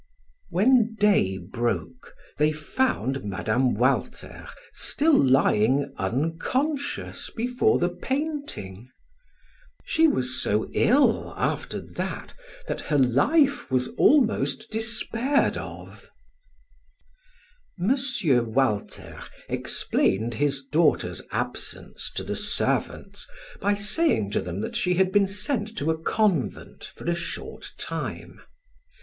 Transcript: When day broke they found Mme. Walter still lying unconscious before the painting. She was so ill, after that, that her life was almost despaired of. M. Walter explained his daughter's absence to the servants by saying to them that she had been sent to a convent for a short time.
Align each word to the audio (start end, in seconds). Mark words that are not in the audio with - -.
When 0.49 0.95
day 0.95 1.37
broke 1.37 2.15
they 2.39 2.51
found 2.51 3.23
Mme. 3.23 3.75
Walter 3.75 4.47
still 4.73 5.13
lying 5.15 5.93
unconscious 5.95 7.29
before 7.29 7.77
the 7.77 7.89
painting. 7.89 8.89
She 9.85 10.07
was 10.07 10.41
so 10.41 10.67
ill, 10.73 11.35
after 11.37 11.79
that, 11.79 12.33
that 12.67 12.81
her 12.81 12.97
life 12.97 13.69
was 13.69 13.89
almost 13.89 14.71
despaired 14.71 15.55
of. 15.55 16.09
M. 17.79 17.95
Walter 18.55 19.21
explained 19.47 20.33
his 20.33 20.63
daughter's 20.65 21.21
absence 21.29 22.11
to 22.15 22.23
the 22.23 22.35
servants 22.35 23.27
by 23.59 23.75
saying 23.75 24.31
to 24.31 24.41
them 24.41 24.61
that 24.61 24.75
she 24.75 24.95
had 24.95 25.11
been 25.11 25.27
sent 25.27 25.77
to 25.77 25.91
a 25.91 26.01
convent 26.01 26.91
for 26.95 27.05
a 27.07 27.13
short 27.13 27.73
time. 27.77 28.41